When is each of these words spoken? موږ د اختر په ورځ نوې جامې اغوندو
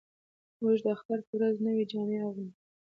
موږ 0.61 0.77
د 0.83 0.87
اختر 0.95 1.19
په 1.27 1.33
ورځ 1.37 1.55
نوې 1.67 1.83
جامې 1.91 2.17
اغوندو 2.27 2.57